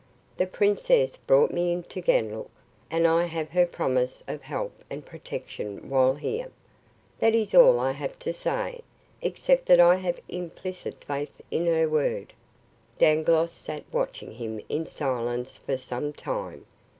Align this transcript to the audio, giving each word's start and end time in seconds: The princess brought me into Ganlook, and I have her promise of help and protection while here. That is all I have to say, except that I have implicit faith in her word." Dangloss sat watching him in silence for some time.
The 0.37 0.47
princess 0.47 1.15
brought 1.15 1.51
me 1.51 1.71
into 1.71 2.01
Ganlook, 2.01 2.49
and 2.89 3.05
I 3.07 3.25
have 3.25 3.51
her 3.51 3.67
promise 3.67 4.23
of 4.27 4.41
help 4.41 4.83
and 4.89 5.05
protection 5.05 5.91
while 5.91 6.15
here. 6.15 6.49
That 7.19 7.35
is 7.35 7.53
all 7.53 7.79
I 7.79 7.91
have 7.91 8.17
to 8.17 8.33
say, 8.33 8.81
except 9.21 9.67
that 9.67 9.79
I 9.79 9.97
have 9.97 10.19
implicit 10.27 11.03
faith 11.03 11.39
in 11.51 11.67
her 11.67 11.87
word." 11.87 12.33
Dangloss 12.97 13.51
sat 13.51 13.83
watching 13.91 14.31
him 14.31 14.59
in 14.69 14.87
silence 14.87 15.59
for 15.59 15.77
some 15.77 16.13
time. 16.13 16.65